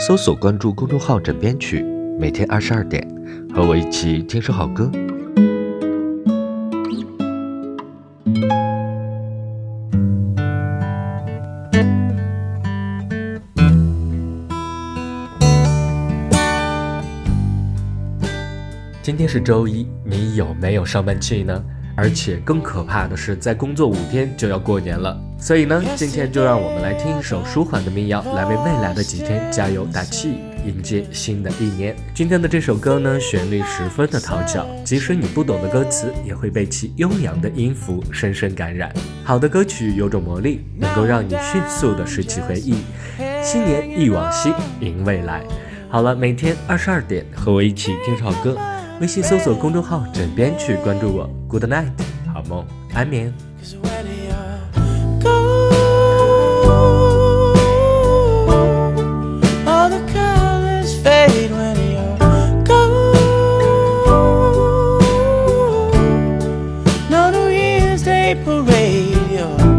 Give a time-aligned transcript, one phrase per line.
[0.00, 1.84] 搜索关注公众号“枕边曲”，
[2.18, 3.06] 每天二十二点，
[3.54, 4.90] 和我一起听首好歌。
[19.02, 21.62] 今天是周一，你有没有上班气呢？
[22.00, 25.14] 而且更可怕的是，在工作五天就要过年了。
[25.38, 31.94] 所以呢，今天就让我们来听一首舒缓的民谣，来为未来的几天加油打气，迎接新的一年。
[32.14, 38.90] 今天的这首歌呢，旋律十分的讨巧，即使你不懂的歌词，也会被其悠扬的音符深深感染。
[39.22, 42.76] 好的歌曲有种魔力，能够让你迅速的拾起回忆。
[43.42, 45.42] 新年忆往昔，迎未来。
[45.90, 48.56] 好了，每天二十二点，和我一起听首好歌。
[49.00, 51.26] 微信搜索公众号“枕边曲”，关注我。
[51.48, 51.90] Good night，
[52.34, 53.32] 好梦，安眠。
[68.42, 69.69] Mama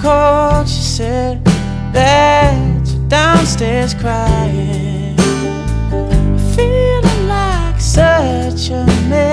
[0.00, 1.44] called, she said
[1.92, 5.16] that you're downstairs crying.
[6.54, 9.29] Feeling like such a mess.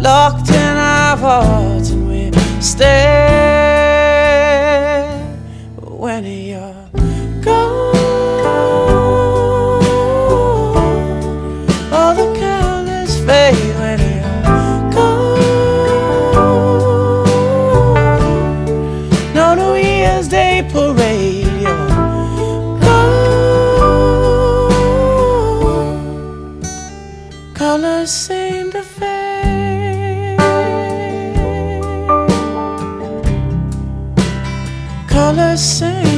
[0.00, 3.14] Locked in our hearts and we stay.
[5.80, 6.88] When you're
[7.42, 7.94] gone,
[11.92, 15.38] all the colors fade when you're gone.
[19.34, 21.46] No New Year's Day parade.
[27.54, 29.27] colors seem to fade.
[35.58, 36.17] same